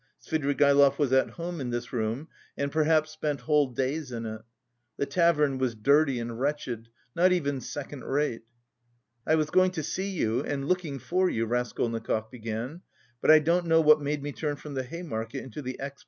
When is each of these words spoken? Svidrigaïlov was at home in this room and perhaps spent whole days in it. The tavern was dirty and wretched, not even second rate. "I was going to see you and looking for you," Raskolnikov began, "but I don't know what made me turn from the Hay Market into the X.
Svidrigaïlov 0.19 0.97
was 0.97 1.13
at 1.13 1.29
home 1.29 1.61
in 1.61 1.69
this 1.69 1.93
room 1.93 2.27
and 2.57 2.71
perhaps 2.71 3.11
spent 3.11 3.41
whole 3.41 3.67
days 3.67 4.11
in 4.11 4.25
it. 4.25 4.41
The 4.97 5.05
tavern 5.05 5.59
was 5.59 5.75
dirty 5.75 6.17
and 6.19 6.39
wretched, 6.39 6.89
not 7.15 7.31
even 7.31 7.61
second 7.61 8.03
rate. 8.03 8.41
"I 9.27 9.35
was 9.35 9.51
going 9.51 9.69
to 9.73 9.83
see 9.83 10.09
you 10.09 10.41
and 10.41 10.67
looking 10.67 10.97
for 10.97 11.29
you," 11.29 11.45
Raskolnikov 11.45 12.31
began, 12.31 12.81
"but 13.21 13.29
I 13.29 13.37
don't 13.37 13.67
know 13.67 13.81
what 13.81 14.01
made 14.01 14.23
me 14.23 14.31
turn 14.31 14.55
from 14.55 14.73
the 14.73 14.81
Hay 14.81 15.03
Market 15.03 15.43
into 15.43 15.61
the 15.61 15.79
X. 15.79 15.99